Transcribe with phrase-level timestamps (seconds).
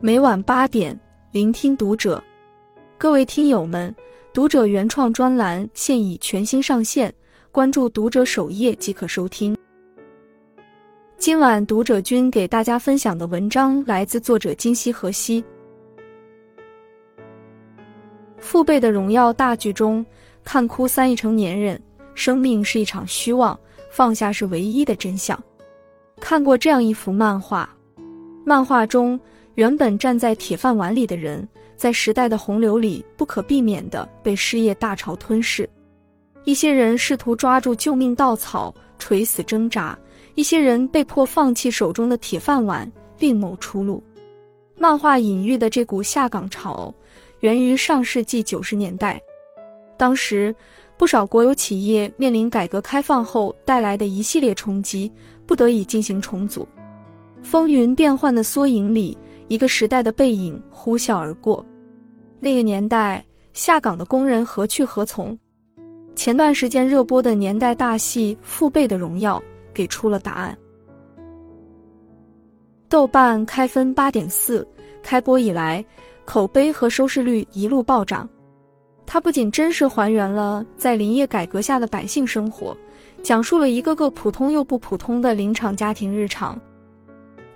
[0.00, 0.96] 每晚八点，
[1.32, 2.22] 聆听读者。
[2.96, 3.92] 各位听友们，
[4.32, 7.12] 读者原创专栏现已全新上线，
[7.50, 9.56] 关注读者首页即可收听。
[11.16, 15.44] 今晚读者君给大家分享的文章来自作者金希河西。
[18.38, 20.06] 父辈的荣耀大剧中，
[20.44, 21.80] 看哭三亿成年人，
[22.14, 23.58] 生命是一场虚妄，
[23.90, 25.36] 放下是唯一的真相。
[26.20, 27.68] 看过这样一幅漫画，
[28.44, 29.18] 漫画中
[29.58, 35.68] 原本站在铁饭碗里的人，在时代的洪流里不可避免地被失业大潮吞噬。
[36.44, 39.98] 一些人试图抓住救命稻草，垂死挣扎；
[40.36, 44.00] 一些人被迫放弃手中的铁饭碗，另谋出路。
[44.76, 46.94] 漫画隐喻的这股下岗潮，
[47.40, 49.20] 源于上世纪九十年代，
[49.96, 50.54] 当时。
[50.96, 55.12] 不少国有企业面临改革开放后带来的一系列冲击，
[55.46, 56.66] 不得已进行重组。
[57.40, 59.16] 风云变幻的缩影里，
[59.48, 61.64] 一个时代的背影呼啸而过。
[62.38, 65.36] 那个年代，下岗的工人何去何从？
[66.14, 69.38] 前段时间热播的年代大戏《父辈的荣耀》
[69.74, 70.56] 给出了答案。
[72.88, 74.66] 豆瓣开分八点四，
[75.02, 75.84] 开播以来，
[76.24, 78.28] 口碑和收视率一路暴涨。
[79.06, 82.76] 它不仅真实还原了在林业改革下的百姓生活，
[83.22, 86.60] 讲述了一个个普通又不普通的林场家庭日常，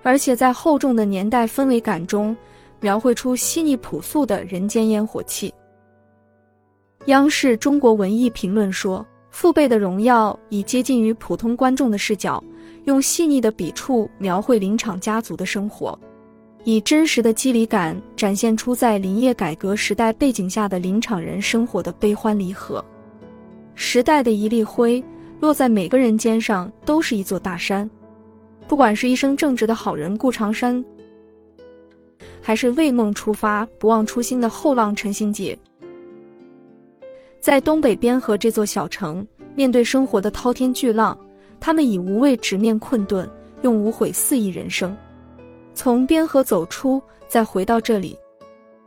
[0.02, 2.36] 而且在厚重的年代氛围感中，
[2.80, 5.52] 描绘出细腻朴素的人间烟火气。
[7.06, 12.42] 央视中国文艺评论说：“《父辈的荣耀》以接近于普通观众的视角，
[12.84, 15.98] 用细腻的笔触描绘林场家族的生活。”
[16.64, 22.84] 以真实的肌理感展现出在林业改革时代背景下的林场人生活的悲欢离合。
[23.74, 25.02] 时代的一粒灰
[25.40, 27.90] 落在每个人肩上，都是一座大山。
[28.68, 30.82] 不管是一生正直的好人顾长山，
[32.40, 35.56] 还是为梦出发、不忘初心的后浪陈新杰，
[37.38, 41.18] 在东北边河这座小城，面对生活的滔天巨浪，
[41.60, 43.28] 他们以无畏直面困顿，
[43.60, 44.96] 用无悔肆意人生。
[45.74, 48.18] 从边河走出，再回到这里，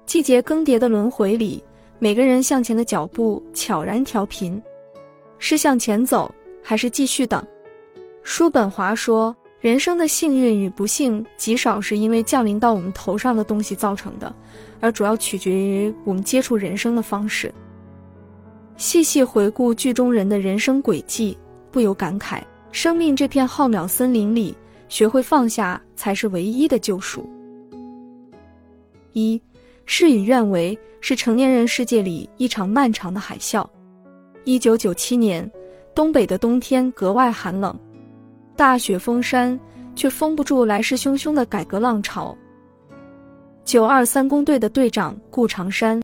[0.05, 1.63] 季节更迭的轮回里，
[1.99, 4.61] 每个人向前的脚步悄然调频，
[5.37, 6.33] 是向前走，
[6.63, 7.45] 还是继续等？
[8.23, 14.31] 叔本华说：“人生的幸运与不幸，极少是因为降临到我们头上的东西造成的，
[14.79, 17.51] 而主要取决于我们接触人生的方式。”
[18.77, 21.35] 细细回顾剧中人的人生轨迹，
[21.71, 24.55] 不由感慨：生命这片浩渺森林里。
[24.87, 27.27] 学会放下，才是唯一的救赎。
[29.13, 29.41] 一，
[29.87, 33.67] 事与愿违是成年人世界里一场漫长的海啸。
[34.43, 35.51] 一九九七年，
[35.95, 37.75] 东北的冬天格外寒冷，
[38.55, 39.59] 大雪封山，
[39.95, 42.35] 却封不住来势汹汹的改革浪潮。
[43.65, 46.01] 九二三工队的队长顾长山，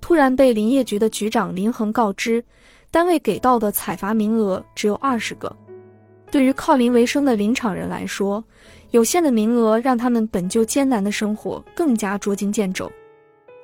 [0.00, 2.44] 突然被林业局的局长林恒告知，
[2.90, 5.54] 单位给到的采伐名额只有二十个。
[6.30, 8.42] 对于靠林为生的林场人来说，
[8.92, 12.90] 有限的名额让他们本就艰难的生活更加捉襟见肘。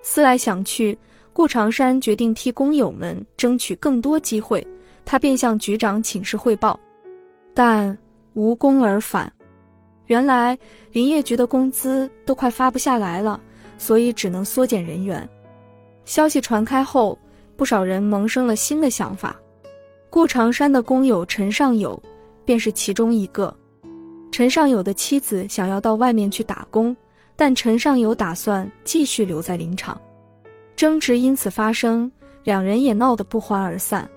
[0.03, 0.99] 思来想去，
[1.33, 4.67] 顾长山决定替工友们争取更多机会。
[5.05, 6.79] 他便向局长请示汇报，
[7.55, 7.97] 但
[8.37, 9.31] 无功而返。
[10.07, 10.57] 原来
[10.93, 13.41] 林业局的工资都快发不下来了，
[13.77, 15.29] 所以只能缩减人员。
[16.05, 17.19] 消息传开后，
[17.57, 19.35] 不少人萌生了新的想法。
[20.09, 22.01] 顾长山的工友陈尚友。
[22.47, 23.53] 便是其中一个。
[24.31, 26.97] 陈尚友的妻子想要到外面去打工，
[27.35, 30.01] 但陈尚友打算继续留在林场，
[30.77, 32.09] 争执因此发生，
[32.45, 34.09] 两人也闹得不欢而散。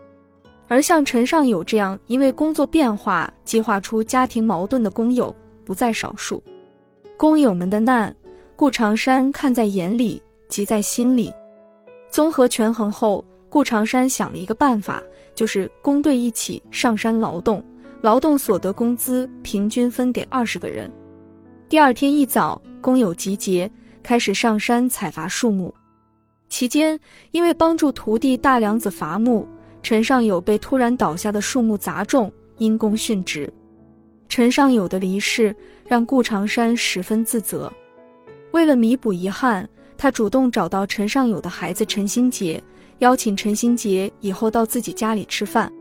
[0.69, 5.35] 而像陈尚友这样因为工作变化激化出家庭矛盾的工友
[5.65, 6.41] 不在少数。
[7.17, 8.15] 工友们的难，
[8.55, 11.33] 顾长山看在眼里，急在心里。
[12.09, 15.01] 综合权衡后，顾长山想了一个办法，
[15.33, 17.61] 就是工队一起上山劳动。
[18.01, 20.89] 劳动所得工资平均分给二十个人。
[21.67, 23.69] 第二天一早，工友集结，
[24.01, 25.73] 开始上山采伐树木。
[26.47, 26.97] 期间，
[27.31, 29.45] 因为帮助徒弟大梁子伐木，
[29.81, 33.51] 陈尚友被突然倒下的树木砸中，因公殉职。
[34.27, 35.55] 陈尚友的离世
[35.87, 37.71] 让顾长山十分自责。
[38.51, 39.67] 为了弥补遗憾，
[39.97, 42.61] 他主动找到陈尚友的孩子陈新杰，
[42.99, 45.71] 邀请陈新杰以后到自己家里吃饭。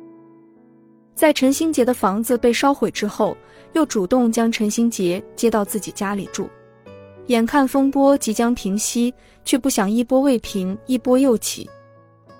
[1.14, 3.36] 在陈新杰的房子被烧毁之后，
[3.72, 6.48] 又主动将陈新杰接到自己家里住。
[7.26, 9.12] 眼看风波即将平息，
[9.44, 11.68] 却不想一波未平，一波又起。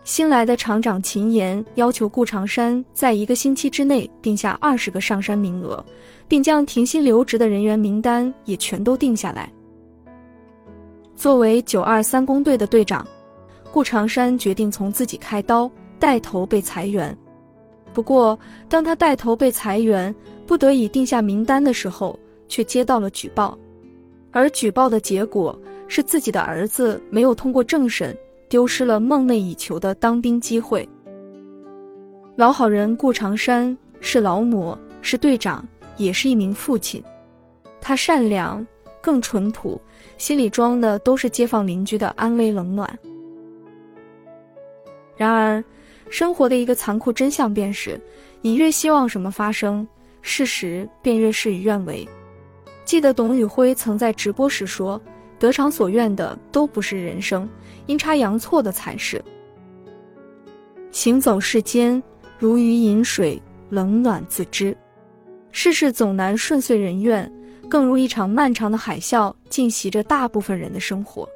[0.09, 5.85] 新来的厂长秦岩要求顾长山在一个星期之内定下二十个上山名额，
[6.27, 9.53] 并将停薪留职的人员名单也全都定下来。
[11.15, 13.07] 作为九二三工队的队长，
[13.71, 17.15] 顾长山决定从自己开刀，带头被裁员。
[17.93, 20.13] 不过，当他带头被裁员，
[20.47, 22.19] 不得已定下名单的时候，
[22.49, 23.59] 却接到了举报，
[24.31, 28.17] 而举报的结果是自己的儿子没有通过政审，
[28.49, 30.89] 丢失了梦寐以求的当兵机会。
[32.37, 35.67] 老好人顾长山是劳模，是队长，
[35.97, 37.03] 也是一名父亲。
[37.81, 38.67] 他善良，
[39.01, 39.81] 更淳朴，
[40.17, 42.99] 心里装的都是街坊邻居的安危冷暖。
[45.17, 45.63] 然而，
[46.11, 48.01] 生活的一个残酷真相便是，
[48.41, 49.87] 你越希望什么发生，
[50.23, 52.09] 事实便越事与愿违。
[52.85, 55.01] 记得董宇辉曾在直播时说
[55.39, 57.49] ：“得偿所愿的都不是人生，
[57.87, 59.23] 阴差阳错的才是。”
[60.91, 62.03] 行走世间。
[62.41, 64.77] 如鱼饮水，冷暖自知。
[65.51, 67.29] 世事总难顺遂人愿，
[67.69, 71.29] 更如一场漫长的海啸，浸袭着大部分人的生活。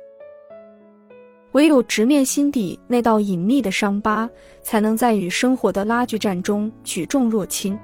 [1.53, 4.31] 唯有直面心底那道隐秘的伤疤，
[4.63, 7.77] 才能在与生活的拉锯战中举重若轻。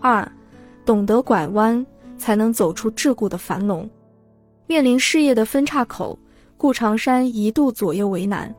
[0.00, 0.28] 二，
[0.84, 1.86] 懂得拐弯，
[2.22, 3.90] 才能走出桎梏的樊笼。
[4.68, 6.16] 面临事业的分岔口，
[6.56, 8.54] 顾长山一度左右为难。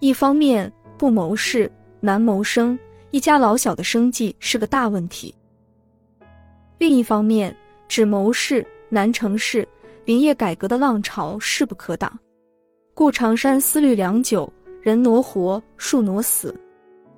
[0.00, 1.70] 一方面，不谋事
[2.00, 2.76] 难谋生，
[3.12, 5.32] 一家老小的生计是个大问题。
[6.78, 7.56] 另一方面，
[7.86, 9.66] 只谋事难成事，
[10.04, 12.12] 林业改革的浪潮势不可挡。
[12.92, 14.52] 顾长山思虑良久，
[14.82, 16.52] 人挪活，树挪死，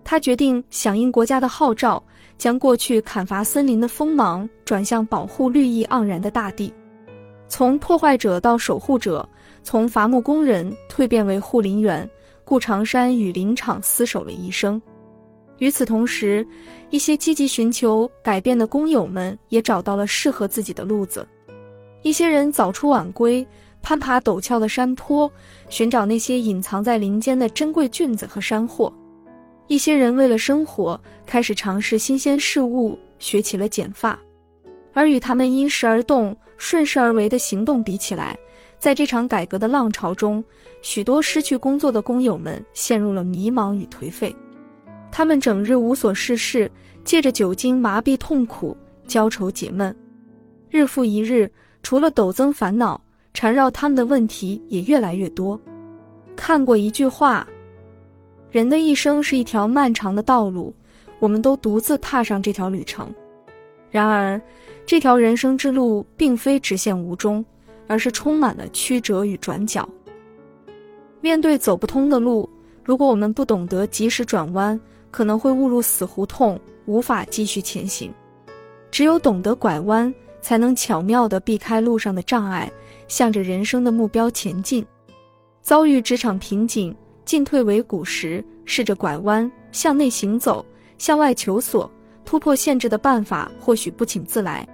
[0.04, 2.00] 他决定响应国家的号召，
[2.42, 6.74] 将过去砍伐森林的锋芒转向保护绿意盎然的大地，
[7.46, 9.28] 从破坏者到守护者，
[9.62, 12.10] 从伐木工人蜕变为护林员。
[12.44, 14.82] 顾长山与林场厮守了一生，
[15.58, 16.44] 与此同时，
[16.90, 21.24] 一些积极寻求改变的工友们也找到了适合自己的路子。
[22.02, 23.46] 一些人早出晚归，
[23.82, 25.30] 攀爬陡峭的山坡，
[25.68, 28.92] 寻找那些隐藏在林间的珍贵菌子和山货；
[29.68, 34.18] 一些人为了生活，开始尝试新鲜事物，学起了剪发。
[34.92, 38.38] 而与他们因时而动、顺势而为的行动比起来，
[38.78, 40.44] 在这场改革的浪潮中，
[40.82, 44.34] 许多失去工作的工友们陷入了迷茫与颓废。
[45.10, 46.70] 他们整日无所事事，
[47.04, 48.76] 借着酒精麻痹痛苦，
[49.06, 49.94] 浇愁解闷。
[50.68, 51.50] 日复一日，
[51.82, 53.00] 除了陡增烦恼，
[53.32, 55.58] 缠绕他们的问题也越来越多。
[56.36, 57.46] 看过一句话
[58.52, 60.72] ：“人的一生是一条漫长的道路，
[61.18, 63.12] 我们都独自踏上这条旅程。
[63.90, 64.40] 然而，
[64.86, 67.44] 这条人生之路并非直线无终。”
[67.88, 69.86] 而是充满了曲折与转角。
[71.20, 72.48] 面对走不通的路，
[72.82, 78.10] 如果我们不懂得及时转弯，可能会误入死胡同，无法继续前行。
[78.90, 82.72] 只有懂得拐弯，才能巧妙地避开路上的障碍，
[83.08, 84.86] 向着人生的目标前进。
[85.60, 90.64] 遭遇职场瓶颈、进退维谷时，试着拐弯，向内行走，
[90.98, 91.90] 向外求索，
[92.24, 94.66] 突破限制的办法或许不请自来。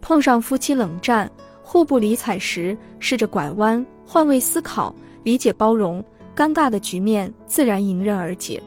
[0.00, 1.30] 碰上夫妻冷战。
[1.66, 6.04] 互不理睬时，试着拐弯，换位思考，理解包容，
[6.36, 8.62] 尴尬的局面自然迎刃而解。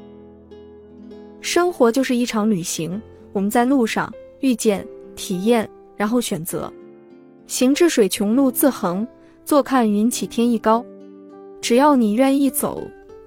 [1.39, 3.00] 生活就是一场旅行，
[3.33, 4.84] 我们在路上遇见、
[5.15, 6.74] 体验，然后选择。
[7.46, 9.07] 行至水穷路自横，
[9.46, 10.84] 坐看云起天亦高。
[11.62, 12.82] 只要你愿意走，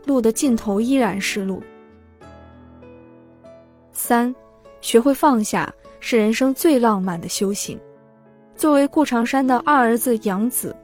[0.07, 1.63] 路的尽头依然是路。
[3.93, 4.35] 三，
[4.81, 7.79] 学会放下，是人生最浪漫的修行。
[8.57, 10.75] 作为顾长山的二儿子养子，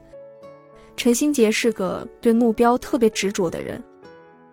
[0.95, 3.81] 陈新杰是个对目标特别执着的人。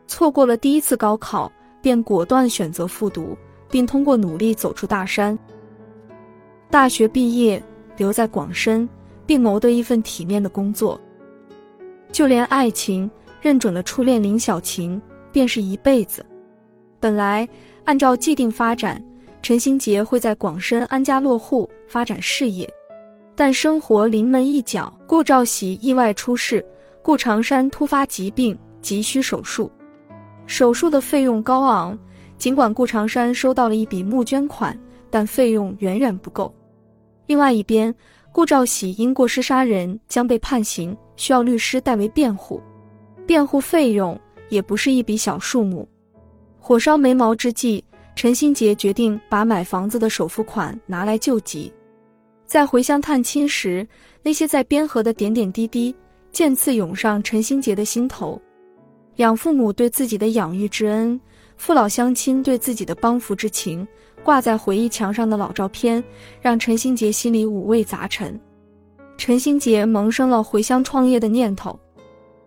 [0.07, 1.51] 错过了第一次高考，
[1.83, 3.37] 便果断选择复读，
[3.71, 5.39] 并通过努力走出大山。
[6.71, 7.63] 大学毕业，
[7.97, 8.89] 留在广深，
[9.27, 11.01] 并谋得一份体面的工作。
[12.15, 15.03] 就连爱情，认准了初恋林小晴，
[15.33, 16.25] 便是一辈子。
[17.01, 17.47] 本来
[17.83, 19.05] 按照既定发展，
[19.43, 22.73] 陈新杰会在广深安家落户，发展事业。
[23.35, 26.65] 但生活临门一脚，顾兆喜意外出事，
[27.03, 29.69] 顾长山突发疾病，急需手术。
[30.47, 31.99] 手术的费用高昂，
[32.39, 34.79] 尽管顾长山收到了一笔募捐款，
[35.11, 36.55] 但费用远远不够。
[37.27, 37.93] 另外一边，
[38.35, 42.61] 顾兆喜因过失杀人将被判刑，需要律师代为辩护，
[43.25, 45.89] 辩护费用也不是一笔小数目。
[46.59, 47.85] 火烧眉毛之际，
[48.17, 51.73] 陈新杰决定把买房子的首付款拿来救急。
[52.45, 53.87] 在回乡探亲时，
[54.21, 55.95] 那些在边河的点点滴滴，
[56.33, 58.43] 渐次涌上陈新杰的心头。
[59.19, 61.21] 养父母对自己的养育之恩，
[61.57, 63.87] 父老乡亲对自己的帮扶之情，
[64.25, 66.03] 挂在回忆墙上的老照片，
[66.41, 68.41] 让陈新杰心里五味杂陈。
[69.19, 71.79] 陈新杰萌生了回乡创业的念头。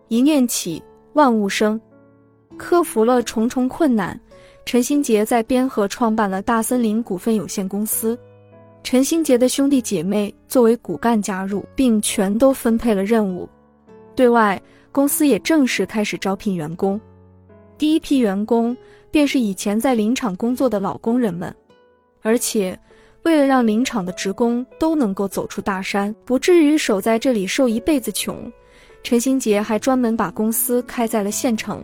[0.08, 0.82] 一念起，
[1.12, 1.80] 万物生。
[2.56, 4.18] 克服了重重困难，
[4.64, 8.18] 陈新杰在边河创办了大森林股份有限公司。
[8.82, 13.48] 陈新杰的兄弟姐妹作为骨干加入，并全都分配了任务。
[14.16, 17.00] 对外，公司也正式开始招聘员工。
[17.76, 18.76] 第一批员工
[19.10, 21.54] 便是以前在林场工作的老工人们，
[22.28, 22.78] 而且
[23.22, 28.52] 为了让林场的职工都能够走出大山，不至于守在这里受一辈子穷，
[29.02, 31.82] 陈新杰还专门把公司开在了县城。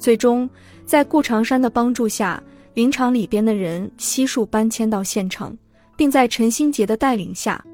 [0.00, 0.50] 最终，
[0.84, 2.42] 在顾长山的帮助下，
[2.74, 5.56] 林场里边的人悉数搬迁到县城，
[5.96, 7.64] 并在陈新杰的带领下，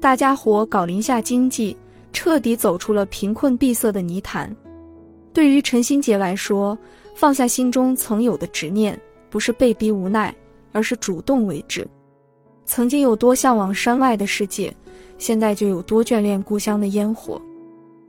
[0.00, 1.76] 大家伙搞林下经济，
[2.12, 4.52] 彻底走出了贫困闭塞的泥潭。
[5.32, 6.76] 对于陈新杰来说，
[7.14, 9.00] 放下心中曾有的执念，
[9.30, 10.34] 不是被逼无奈，
[10.72, 11.86] 而是主动为之。
[12.64, 14.74] 曾经有多向往山外的世界，
[15.18, 17.40] 现在就有多眷恋故乡的烟火。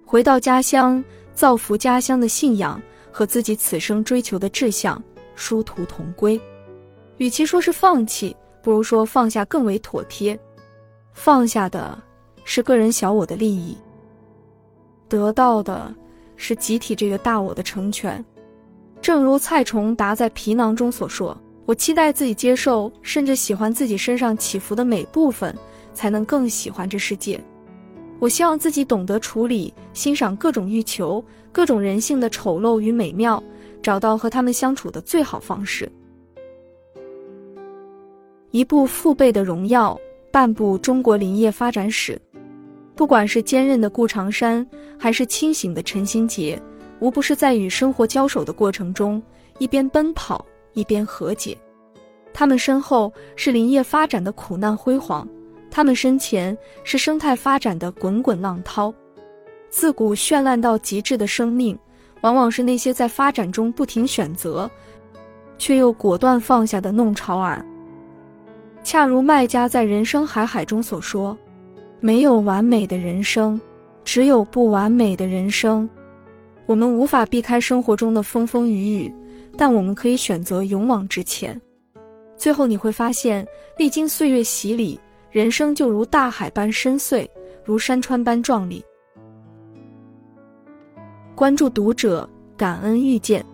[0.06, 1.04] 回到家乡，
[1.34, 5.02] 造福家乡的信仰和自己此生追求的志向
[5.36, 6.40] 殊途同归。
[7.18, 10.40] 与其说是放弃，不如说放下更为妥帖。
[11.14, 12.02] 放下的
[12.44, 13.78] 是个人小我的利益，
[15.08, 15.94] 得到的。
[16.36, 18.24] 是集体这个大我的成全，
[19.02, 25.56] 正如蔡崇达在《皮囊》中所说：“我期待自己接受，甚至喜欢自己身上起伏的每部分，
[25.94, 27.40] 才能更喜欢这世界。
[28.20, 33.42] 我希望自己懂得处理、欣赏各种欲求、各种人性的丑陋与美妙，
[33.82, 35.92] 找到和他们相处的最好方式。”
[38.52, 40.00] 一部父辈的荣耀，
[40.32, 42.22] 半部中国林业发展史。
[42.96, 44.66] 不管是坚韧的顾长山，
[45.00, 46.62] 还是清醒的陈新杰，
[47.00, 49.22] 无不是在与生活交手的过程中，
[49.58, 51.58] 一边奔跑一边和解。
[52.34, 55.28] 他们身后是林业发展的苦难辉煌，
[55.70, 58.94] 他们身前是生态发展的滚滚浪涛。
[59.70, 61.78] 自古绚烂到极致的生命，
[62.22, 64.70] 往往是那些在发展中不停选择，
[65.58, 67.66] 却又果断放下的弄潮儿。
[68.84, 71.38] 恰如麦家在《人生海海》中所说。
[72.00, 73.62] 没有完美的人生，
[74.04, 75.90] 只有不完美的人生。
[76.66, 79.16] 我们无法避开生活中的风风雨雨，
[79.58, 81.60] 但我们可以选择勇往直前。
[82.36, 85.00] 最后你会发现，历经岁月洗礼，
[85.32, 87.28] 人生就如大海般深邃，
[87.64, 88.84] 如山川般壮丽。
[91.36, 93.46] 关注读者，感恩遇见。